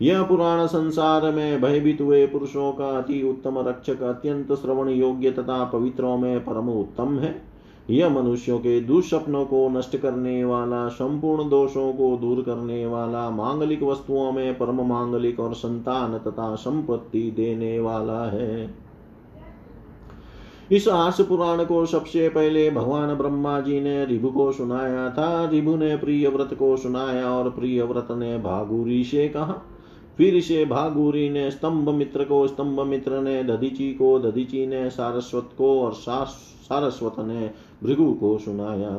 यह 0.02 0.24
पुराण 0.24 0.66
संसार 0.66 1.32
में 1.32 1.62
भयभीत 1.62 2.02
हुए 2.02 2.28
पुरुषों 2.28 2.72
का 2.72 2.98
अति 2.98 3.22
उत्तम 3.22 3.60
रक्षक, 3.60 4.02
अत्यंत 4.04 4.54
श्रवण 4.54 4.90
योग्य 4.90 5.32
तथा 5.32 5.64
पवित्रों 5.64 6.18
में 6.18 6.40
परम 6.40 6.70
उत्तम 6.70 7.20
है। 7.20 7.51
यह 7.90 8.10
मनुष्यों 8.10 8.60
के 8.60 8.82
दुष्स्वप्नों 8.82 9.46
को 9.46 9.70
नष्ट 9.70 9.98
करने 9.98 10.44
वाला, 10.44 10.88
संपूर्ण 10.88 11.50
दोषों 11.50 11.94
को 11.94 12.18
दूर 12.18 12.42
करने 12.42 12.86
वाला, 12.86 13.30
मांगलिक 13.30 13.84
वस्तुओं 13.84 14.32
में 14.32 14.58
परम 14.58 14.82
मांगलिक 14.82 15.40
और 15.40 15.54
संतान 15.54 16.18
तथा 16.18 16.56
संपत्ति 16.56 17.34
देने 17.36 17.80
वाला 17.80 18.26
है। 18.26 18.82
इस 20.72 20.88
आस 20.88 21.22
पुराण 21.22 21.66
को 21.66 21.86
सबसे 21.86 22.30
पहले 22.30 22.72
भगवान 22.72 23.16
ब्रह्मा 23.16 23.60
जी 23.60 23.82
ने 23.82 24.06
रिभु 24.06 24.30
को 24.30 24.52
सुनाया 24.52 25.10
था। 25.10 25.50
रिभु 25.50 25.76
ने 25.76 25.98
प्रिय 25.98 26.28
व्रत 26.28 26.54
को 26.54 26.78
सुनाया 26.78 27.30
और 27.30 27.50
प्रिय 27.50 27.84
व्रत 27.84 28.08
ने 28.12 28.38
भागुरी 28.38 29.04
से 29.04 29.30
कहा 29.30 29.62
फिर 30.18 30.36
इसे 30.36 30.66
भागुरी 30.66 31.30
ने 31.30 31.50
स्तंभ 31.52 31.90
मित्र 31.90 32.24
को, 32.24 32.48
स्तंभ 32.48 32.80
मित्र 32.80 33.22
ने 33.22 33.44
दधीची 33.44 33.94
को, 33.94 34.18
दधीची 34.20 34.66
ने 34.66 34.90
सारस्वत 34.90 35.50
को 35.58 35.80
और 35.82 35.94
सारस्वत 35.94 37.16
ने 37.20 37.50
भृगु 37.84 38.12
को 38.14 38.38
सुनाया। 38.38 38.90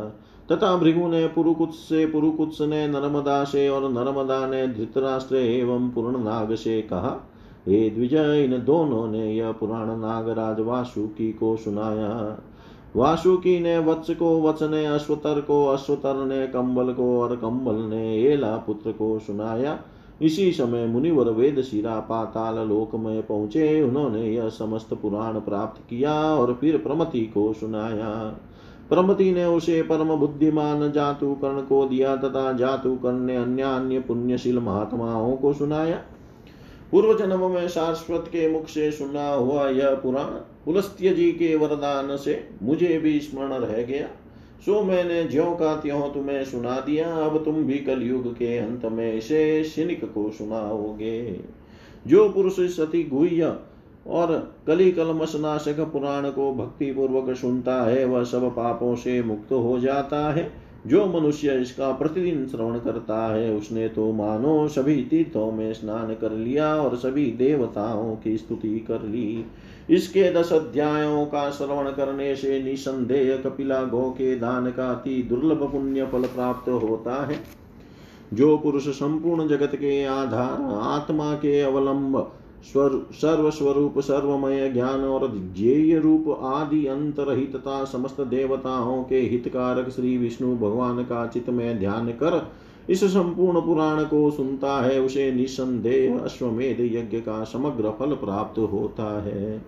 तथा 0.53 0.77
भृगु 0.77 1.07
ने 1.09 1.27
पुरुकुत्स 1.27 1.77
से 1.79 2.07
पुरुकुत्स 2.07 2.61
ने 2.61 2.87
नर्मदा 2.89 3.43
से 3.45 3.69
और 3.69 3.91
नर्मदा 3.91 4.47
ने 4.47 4.67
धृतराष्ट्र 4.69 5.37
एवं 5.37 5.91
पूर्णनाग 5.91 6.55
से 6.55 6.81
कहा, 6.83 7.21
हे 7.69 7.91
द्विजय 7.91 8.43
इन 8.45 8.65
दोनों 8.65 9.07
ने 9.09 9.33
यह 9.35 9.53
पुराण 9.53 9.97
नागराज 9.99 10.61
वासुकी 10.61 11.33
को 11.33 11.57
सुनाया। 11.57 12.39
वासुकी 12.97 13.59
ने 13.61 13.79
वत्स 13.79 14.11
को, 14.11 14.41
वत्स 14.43 14.63
ने 14.63 14.85
अश्वतर 14.87 15.41
को, 15.41 15.65
अश्वतर 15.67 16.25
ने 16.27 16.47
कंबल 16.47 16.93
को 16.93 17.21
और 17.21 17.37
कंबल 17.37 17.75
ने 17.75 18.17
एला 18.23 18.57
पुत्र 18.57 18.93
को 18.93 19.19
सुनाया। 19.19 19.79
इसी 20.23 20.53
समय 20.53 20.87
मुनिवर 20.87 21.31
वेद 21.31 21.61
शिरा 21.63 21.99
पाताल 22.01 22.69
लोक 22.69 22.95
में 22.95 23.23
पहुँचे। 23.23 23.83
उन्होंने 23.83 24.23
यह 24.31 24.49
समस्त 24.49 24.95
पुराण 24.95 25.41
प्राप्त 25.41 25.81
किया 25.91 26.15
और 26.37 26.55
फिर 26.61 26.79
प्रमति 26.79 27.21
को 27.21 27.53
सुनाया। 27.53 28.09
प्रमति 28.89 29.31
ने 29.33 29.45
उसे 29.45 29.83
परम 29.83 30.15
बुद्धिमान 30.17 30.91
जातु 30.93 31.35
कर्ण 31.35 31.61
को 31.61 31.85
दिया 31.87 32.17
तथा 32.17 32.53
जातु 32.53 32.95
कर्ण 32.97 33.21
ने 33.21 33.37
अन्य 33.37 33.63
अन्य 33.63 34.01
पुण्यशील 34.01 34.59
महात्माओं 34.59 35.37
को 35.37 35.53
सुनाया। 35.53 36.01
पूर्व 36.91 37.19
जन्म 37.19 37.51
में 37.51 37.69
शाश्वत 37.69 38.25
के 38.29 38.49
मुख 38.53 38.67
से 38.67 38.91
सुना 38.93 39.29
हुआ 39.35 39.69
यह 39.69 39.95
पुराण 39.95 40.41
पुलस्त्य 40.65 41.09
जी 41.09 41.31
के 41.33 41.55
वरदान 41.57 42.17
से 42.17 42.49
मुझे 42.63 42.99
भी 42.99 43.19
स्मरण 43.21 43.53
रह 43.53 43.83
गया। 43.83 44.09
सो 44.67 44.83
मैंने 44.83 45.25
ज्यो 45.25 45.45
का 45.45 45.77
त्यों 45.77 46.11
तुम्हें 46.11 46.45
सुना 46.45 46.81
दिया, 46.81 47.15
अब 47.15 47.45
तुम 47.45 47.55
भी 47.55 47.79
कलयुग 47.79 48.35
के 48.35 48.59
अंत 48.59 48.85
में 48.85 49.15
इसे 49.15 49.65
शिनिक 49.65 50.05
को 50.05 50.31
सुनाओगे। 50.31 51.41
जो 52.07 52.29
पुरुष 52.29 52.61
सती 52.61 53.05
गुह्य 53.05 53.57
और 54.07 54.55
कली 54.67 54.93
कलमश 54.93 55.37
नाशक 55.37 55.81
पुराण 55.81 56.31
को 56.31 56.55
भक्ति 56.55 56.93
पूर्वक 56.93 57.37
सुनता 57.37 57.83
है, 57.83 58.05
वह 58.05 58.25
सब 58.25 58.57
पापों 58.57 58.97
से 58.97 59.23
मुक्त 59.23 59.53
हो 59.53 59.79
जाता 59.79 60.33
है। 60.33 60.53
जो 60.87 61.07
मनुष्य 61.07 61.61
इसका 61.61 61.93
प्रतिदिन 61.93 62.47
श्रवण 62.47 62.79
करता 62.79 63.35
है, 63.35 63.53
उसने 63.53 63.89
तो 63.89 64.13
मानो 64.13 64.69
सभी 64.69 65.05
तीर्थों 65.05 65.53
में 65.53 65.73
स्नान 65.73 66.15
कर 66.15 66.33
लिया 66.33 66.75
और 66.77 66.97
सभी 66.97 67.27
देवताओं 67.27 68.17
की 68.17 68.37
स्तुति 68.37 68.79
कर 68.89 69.03
ली। 69.03 69.45
इसके 69.91 70.33
दस 70.33 70.53
अध्यायों 70.53 71.25
का 71.27 71.51
श्रवण 71.51 71.91
करने 71.91 72.35
से 72.37 72.63
निसंदेह 72.63 73.37
कपिला 73.37 73.83
गो 73.83 74.11
के 74.11 74.35
दान 74.37 74.71
का 74.71 74.91
अति 74.91 75.23
दुर्लभ 75.23 75.71
पुण्य 75.73 76.07
फल 76.07 76.23
प्राप्त 76.23 76.69
होता 76.69 77.27
है। 77.27 77.37
जो 78.35 78.57
पुरुष 78.59 78.89
संपूर्ण 78.89 79.49
जगत 79.49 79.75
के 79.75 80.05
आधार, 80.05 80.63
आत्मा 80.73 81.35
के 81.35 81.61
अवलंब 81.61 82.33
सर्वस्वरूप, 82.65 83.99
सर्वमय 83.99 84.69
ज्ञान 84.69 85.01
और 85.01 85.29
ज्ञेय 85.57 85.99
रूप 85.99 86.41
आदि 86.43 86.87
अंतरहितता 86.87 87.85
समस्त 87.85 88.21
देवताओं 88.21 89.05
के 89.05 89.21
हितकारक 89.21 89.89
श्री 89.89 90.19
विष्णु 90.19 90.57
भगवान 90.57 91.03
का 91.05 91.27
चित्त 91.27 91.51
में 91.51 91.79
ध्यान 91.79 92.09
कर 92.09 92.53
इस 92.91 93.05
संपूर्ण 93.05 93.61
पुराण 93.61 94.05
को 94.05 94.31
सुनता 94.31 94.85
है, 94.85 95.01
उसे 95.01 95.33
निसंदेह 95.33 96.19
अश्वमेध 96.19 96.81
यज्ञ 96.81 97.21
का 97.21 97.45
समग्र 97.45 97.91
फल 97.91 98.15
प्राप्त 98.15 98.59
होता 98.59 99.23
है। 99.23 99.63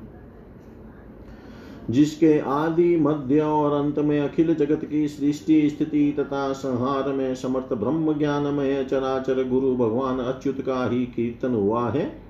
जिसके 1.90 2.38
आदि 2.38 2.96
मध्य 2.96 3.40
और 3.40 3.84
अंत 3.84 3.98
में 3.98 4.20
अखिल 4.20 4.54
जगत 4.54 4.84
की 4.84 5.08
सृष्टि 5.08 5.70
स्थिति 5.70 6.16
तथा 6.18 6.52
संहार 6.52 7.08
में 7.08 7.34
समर्थ 7.34 7.72
ब्रह्म 7.72 8.18
ज्ञानमय 8.18 8.84
चराचर 8.84 9.48
गुरु 9.48 9.76
भगवान 9.76 10.18
अच्युत 10.18 10.60
का 10.60 10.90
ही 10.90 11.06
कीर्तन 11.06 11.54
हुआ 11.54 11.90
है। 11.90 12.23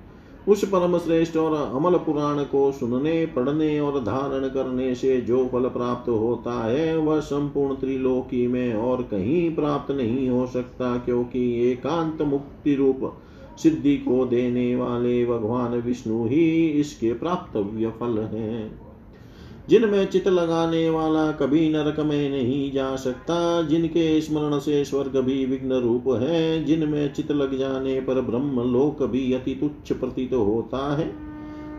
उस 0.47 0.63
परम 0.65 0.97
श्रेष्ठ 0.97 1.37
और 1.37 1.75
अमल 1.75 1.97
पुराण 1.97 2.43
को 2.43 2.71
सुनने, 2.71 3.25
पढ़ने 3.25 3.79
और 3.79 3.99
धारण 3.99 4.47
करने 4.47 4.95
से 4.95 5.21
जो 5.21 5.45
फल 5.47 5.67
प्राप्त 5.69 6.09
होता 6.09 6.65
है, 6.65 6.97
वह 6.97 7.19
संपूर्ण 7.19 7.75
त्रिलोकी 7.75 8.47
में 8.47 8.73
और 8.73 9.03
कहीं 9.03 9.55
प्राप्त 9.55 9.91
नहीं 9.91 10.29
हो 10.29 10.45
सकता, 10.47 10.97
क्योंकि 10.97 11.71
एकांत 11.71 12.21
मुक्ति 12.21 12.75
रूप 12.75 13.21
सिद्धि 13.57 13.97
को 13.97 14.25
देने 14.25 14.75
वाले 14.75 15.25
भगवान 15.25 15.73
विष्णु 15.73 16.25
ही 16.25 16.67
इसके 16.67 17.13
प्राप्तव्य 17.13 17.93
फल 17.99 18.19
हैं। 18.19 18.84
जिनमें 19.69 20.05
चित 20.07 20.27
लगाने 20.27 20.89
वाला 20.89 21.31
कभी 21.31 21.69
नरक 21.69 21.99
में 21.99 22.29
नहीं 22.29 22.71
जा 22.71 22.95
सकता, 22.95 23.61
जिनके 23.61 24.21
स्मरण 24.21 24.59
से 24.59 24.85
स्वर्ग 24.85 25.17
भी 25.17 25.45
विघ्न 25.45 25.73
रूप 25.73 26.03
है, 26.21 26.63
जिनमें 26.65 27.13
चित 27.13 27.31
लग 27.31 27.57
जाने 27.57 27.99
पर 28.01 28.21
ब्रह्म 28.21 28.71
लोक 28.73 29.03
भी 29.03 29.33
अति 29.33 29.55
तुच्छ 29.55 29.99
प्रतीत 29.99 30.31
तो 30.31 30.43
होता 30.43 30.95
है। 30.95 31.07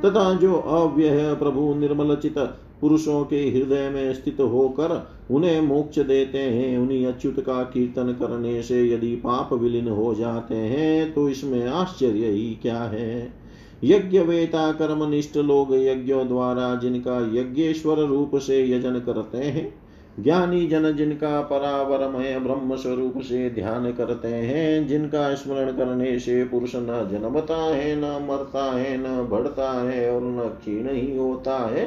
तथा 0.04 0.32
जो 0.34 0.54
अव्यय 0.54 1.34
प्रभु 1.34 1.74
निर्मल 1.74 2.16
चित 2.16 2.38
पुरुषों 2.80 3.24
के 3.24 3.36
हृदय 3.36 3.88
में 3.90 4.14
स्थित 4.14 4.40
होकर 4.40 5.08
उन्हें 5.30 5.60
मोक्ष 5.60 5.98
देते 5.98 6.38
हैं, 6.38 6.78
उन्हीं 6.78 7.06
अच्युत 7.06 7.40
का 7.40 7.62
कीर्तन 7.62 8.12
करने 8.12 8.62
से 8.62 8.88
यदि 8.90 9.14
पाप 9.16 9.52
विलीन 9.52 9.88
हो 9.88 10.14
जाते 10.14 10.54
हैं 10.54 11.12
तो 11.12 11.28
इसमें 11.28 11.66
आश्चर्य 11.68 12.26
ही 12.26 12.58
क्या 12.62 12.78
है? 12.78 13.45
यज्ञ 13.84 14.20
वेता 14.20 14.72
कर्मनिष्ठ 14.72 15.36
लोग 15.36 15.74
यज्ञों 15.74 16.28
द्वारा 16.28 16.74
जिनका 16.74 17.40
यज्ञेश्वर 17.40 17.98
रूप 17.98 18.36
से 18.36 18.70
यजन 18.70 18.98
करते 18.98 19.38
हैं, 19.38 19.74
ज्ञानी 20.20 20.66
जन 20.66 20.96
जिनका 20.96 21.40
परावरमय 21.40 22.38
ब्रह्म 22.38 22.76
स्वरूप 22.76 23.14
से 23.18 23.50
ध्यान 23.50 23.92
करते 23.92 24.28
हैं, 24.28 24.86
जिनका 24.86 25.34
स्मरण 25.34 25.72
करने 25.72 26.18
से 26.18 26.44
पुरुष 26.44 26.72
न 26.76 27.08
जन्मता 27.12 27.56
है, 27.56 27.96
न 27.96 28.26
मरता 28.30 28.78
है, 28.78 28.96
न 28.98 29.28
बढ़ता 29.28 29.90
है 29.90 30.12
और 30.12 30.22
न 30.22 30.48
क्षीण 30.48 30.90
ही 30.90 31.16
होता 31.16 31.58
है, 31.58 31.84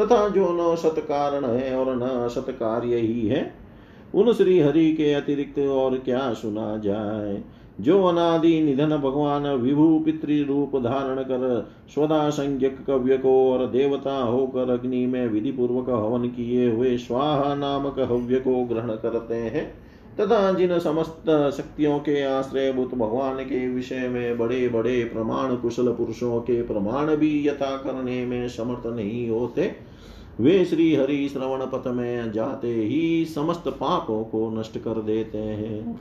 तथा 0.00 0.28
जो 0.28 0.72
न 0.72 0.76
सत्कारण 0.76 1.44
है 1.44 1.76
और 1.76 1.96
न 1.96 2.28
सत 2.28 2.46
कार्य 2.50 2.96
ही 2.96 3.26
है, 3.28 3.54
उन 4.14 4.32
श्री 4.32 4.60
हरि 4.60 4.92
के 4.92 5.12
अतिरिक्त 5.12 5.58
और 5.58 5.98
क्या 5.98 6.32
सुना 6.32 6.76
जाए। 6.76 7.42
जो 7.80 8.02
अनादि 8.04 8.60
निधन 8.62 8.96
भगवान 8.96 9.46
विभु 9.54 9.98
पितृ 9.98 10.42
रूप 10.44 10.76
धारण 10.76 11.22
कर 11.22 11.72
स्वदा 11.94 12.28
संज्ञक 12.30 12.84
कव्य 12.86 13.16
को 13.18 13.32
और 13.52 13.66
देवता 13.66 14.16
होकर 14.16 14.70
अग्नि 14.70 15.06
में 15.06 15.26
विधि 15.28 15.52
पूर्वक 15.52 15.88
हवन 15.90 16.28
किए 16.28 16.70
हुए 16.70 16.96
स्वाहा 16.98 17.54
नामक 17.54 17.98
हव्य 18.00 18.40
को 18.40 18.64
ग्रहण 18.64 18.90
करते 18.96 19.34
हैं। 19.34 19.64
तथा 20.20 20.52
जिन 20.52 20.78
समस्त 20.78 21.30
शक्तियों 21.56 21.98
के 21.98 22.22
आश्रय 22.22 22.72
भूत 22.72 22.94
भगवान 22.94 23.36
के 23.44 23.66
विषय 23.68 24.08
में 24.08 24.38
बड़े 24.38 24.68
बड़े 24.68 25.04
प्रमाण 25.04 25.56
कुशल 25.56 25.92
पुरुषों 25.92 26.40
के 26.40 26.62
प्रमाण 26.62 27.16
भी 27.16 27.48
यथा 27.48 27.76
करने 27.76 28.24
में 28.26 28.48
समर्थ 28.48 28.86
नहीं 28.86 29.28
होते, 29.30 29.70
वे 30.40 30.64
श्री 30.64 30.94
हरि 30.94 31.28
श्रवण 31.28 31.66
पथ 31.66 31.86
में 31.86 32.32
जाते 32.32 32.68
ही 32.68 33.24
समस्त 33.24 33.68
पापों 33.68 34.24
को 34.24 34.50
नष्ट 34.50 34.78
कर 34.78 35.02
देते 35.02 35.38
हैं। 35.38 36.00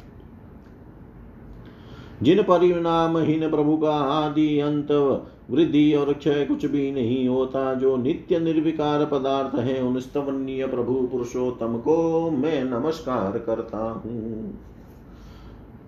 जिन 2.22 2.42
परिणामहीन 2.42 3.50
प्रभु 3.50 3.78
का 3.78 3.92
आदि 3.92 4.60
अंत 4.60 4.92
वृद्धि 5.52 5.94
और 5.94 6.14
क्षय 6.14 6.46
कुछ 6.46 6.66
भी 6.66 6.92
नहीं 6.92 7.28
होता, 7.28 7.74
जो 7.74 7.98
नित्य 7.98 8.40
निर्विकार 8.40 9.06
पदार्थ 9.06 9.60
है, 9.60 9.82
उन 9.84 10.00
स्तवनीय 10.00 10.68
प्रभु 10.68 10.94
पुरुषोत्तम 10.94 11.78
को 11.78 12.30
मैं 12.32 12.64
नमस्कार 12.64 13.40
करता 13.40 13.78
हूँ। 13.78 14.60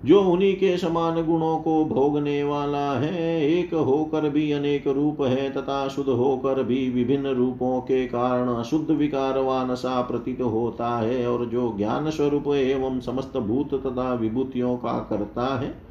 जो 0.05 0.21
उन्हीं 0.21 0.55
के 0.55 0.77
समान 0.77 1.25
गुणों 1.25 1.57
को 1.57 1.85
भोगने 1.85 2.43
वाला 2.43 2.93
है, 2.93 3.47
एक 3.47 3.73
होकर 3.73 4.29
भी 4.29 4.51
अनेक 4.51 4.87
रूप 4.87 5.21
है, 5.21 5.49
तथा 5.51 5.87
शुद्ध 5.87 6.09
होकर 6.09 6.63
भी 6.63 6.89
विभिन्न 6.89 7.27
रूपों 7.27 7.81
के 7.81 8.05
कारण 8.05 8.63
शुद्ध 8.63 8.91
विकारवान 8.91 9.75
सा 9.75 10.01
प्रतीत 10.01 10.41
होता 10.41 10.97
है, 10.97 11.27
और 11.27 11.45
जो 11.45 11.73
ज्ञान 11.77 12.09
स्वरूप 12.09 12.47
एवं 12.47 12.99
समस्त 12.99 13.37
भूत 13.37 13.73
तथा 13.87 14.13
विभूतियों 14.13 14.77
का 14.77 15.07
करता 15.09 15.59
है 15.59 15.82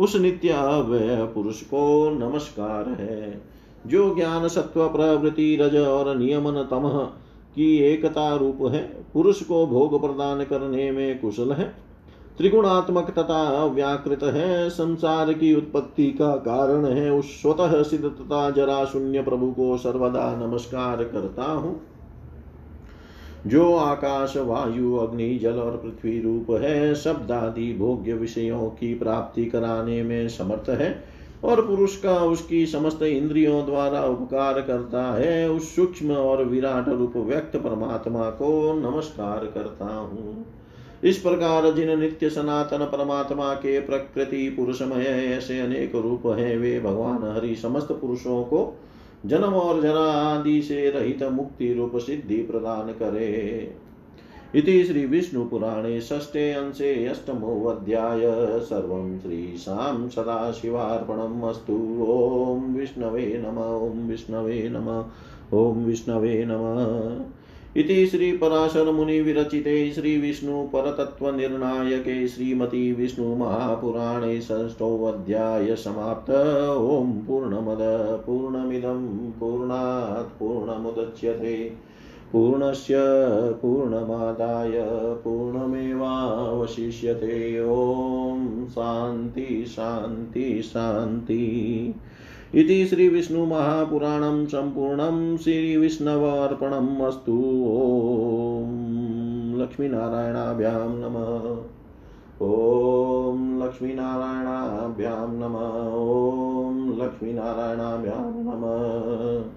उस 0.00 0.16
नित्य 0.16 0.48
अव्यय 0.48 1.24
पुरुष 1.34 1.62
को 1.62 2.10
नमस्कार 2.10 2.88
है। 2.88 3.42
जो 3.86 4.14
ज्ञान 4.14 4.48
सत्व 4.48 4.88
प्रवृत्ति 4.88 5.56
रज 5.60 5.76
और 5.76 6.16
नियमन 6.16 6.62
तम 6.70 6.88
की 7.54 7.78
एकता 7.78 8.36
रूप 8.36 8.58
है, 8.62 8.82
पुरुष 9.14 9.42
को 9.42 9.66
भोग 9.66 10.00
प्रदान 10.00 10.44
करने 10.44 10.90
में 10.90 11.20
कुशल 11.20 11.52
है। 11.52 11.74
त्रिगुणात्मक 12.38 13.10
तथा 13.10 13.64
व्याकृत 13.64 14.22
है, 14.22 14.70
संसार 14.70 15.32
की 15.32 15.54
उत्पत्ति 15.54 16.10
का 16.10 16.36
कारण 16.36 16.84
है। 16.84 17.12
उस 17.12 17.42
स्वतः 17.42 17.82
सिद्ध 17.82 18.04
तथा 18.04 18.50
जरा 18.50 18.84
शून्य 18.84 19.22
प्रभु 19.22 19.46
को 19.46 19.76
सर्वदा 19.76 20.46
नमस्कार 20.46 21.04
करता 21.04 21.44
हूँ। 21.44 21.80
जो 23.46 23.74
आकाश, 23.76 24.36
वायु, 24.36 24.94
अग्नि, 24.96 25.38
जल 25.38 25.58
और 25.58 25.76
पृथ्वी 25.76 26.20
रूप 26.20 26.50
है 26.50 26.94
शब्द 26.94 27.32
आदि 27.32 27.72
भोग्य 27.72 28.14
विषयों 28.14 28.68
की 28.70 28.94
प्राप्ति 28.94 29.44
कराने 29.44 30.02
में 30.02 30.28
समर्थ 30.28 30.70
है 30.70 31.04
और 31.44 31.66
पुरुष 31.66 31.96
का 31.96 32.16
उसकी 32.24 32.66
समस्त 32.66 33.02
इंद्रियों 33.02 33.64
द्वारा 33.66 34.04
उपकार 34.04 34.60
करता 34.60 35.02
है, 35.14 35.50
उस 35.50 35.74
सूक्ष्म 35.76 36.12
और 36.12 36.44
विराट 36.44 36.88
रूप 36.88 37.16
व्यक्त 37.16 37.56
परमात्मा 37.56 38.30
को 38.30 38.72
नमस्कार 38.72 39.44
करता 39.54 39.94
हूँ। 39.94 40.46
इस 41.04 41.18
प्रकार 41.18 41.72
जिन 41.72 41.98
नित्य 41.98 42.30
सनातन 42.30 42.78
परमात्मा 42.78 43.52
के 43.54 43.80
प्रकृति 43.80 44.48
पुरुषमय 44.50 45.04
ऐसे 45.04 45.60
अनेक 45.60 45.94
रूप 45.94 46.26
हैं, 46.26 46.56
वे 46.58 46.80
भगवान 46.80 47.36
हरि 47.36 47.54
समस्त 47.54 47.92
पुरुषों 47.92 48.42
को 48.44 48.78
जन्म 49.26 49.54
और 49.54 49.82
जरा 49.82 50.00
आदि 50.00 50.62
से 50.62 50.90
रहित 50.90 51.22
मुक्ति 51.22 51.72
रूप 51.72 51.96
सिद्धि 51.96 52.36
प्रदान 52.36 52.92
करे 52.92 53.72
इति 54.54 54.84
श्री 54.84 55.06
विष्णु 55.06 55.44
पुराणे 55.44 56.00
षष्ठे 56.00 56.52
अंशे 56.52 57.06
अष्टमोऽध्याय। 57.06 58.20
सर्वं 58.60 59.18
श्रीशां 59.18 60.08
सदाशिवार्पणम् 60.08 61.42
अस्तु। 61.42 61.72
ॐ 62.08 62.74
विष्णवे 62.76 63.44
नम, 63.46 63.58
ॐ 63.58 64.08
विष्णवे 64.08 64.68
नम, 64.72 65.04
ॐ 65.58 65.84
विष्णवे 65.84 66.44
नमः। 66.48 67.24
इति 67.76 68.06
श्रीपराशरमुनिविरचिते 68.06 69.92
श्रीविष्णुपरतत्त्वनिर्णायके 69.92 72.28
श्रीमती 72.28 72.92
विष्णुमहापुराणे 72.92 74.40
षष्ठोऽध्याय 74.40 75.76
समाप्त। 75.76 76.76
ॐ 76.76 77.10
पूर्णमद, 77.10 78.22
पूर्णमिदं, 78.26 79.30
पूर्णात् 79.30 80.38
पूर्णमुदच्यते। 80.38 81.72
पूर्णस्य 82.32 82.94
पूर्णमादाय 83.62 84.72
पूर्णमेवावशिष्यते। 85.24 87.60
ॐ 87.60 88.66
शान्ति 88.66 89.64
शान्ति 89.68 90.62
शान्ति। 90.64 91.94
इति 92.56 92.86
श्रीविष्णुमहापुराणं 92.86 94.46
सम्पूर्णं 94.46 95.36
श्रीविष्णवार्पणम् 95.36 97.00
अस्तु। 97.00 97.32
ॐ 97.68 98.64
लक्ष्मीनारायणाभ्यां 99.58 100.88
नमः। 100.88 101.62
ॐ 102.46 103.62
लक्ष्मीनारायणाभ्यां 103.62 105.28
नमः। 105.28 105.94
ॐ 105.96 107.04
लक्ष्मीनारायणाभ्यां 107.04 108.32
नमः। 108.44 109.55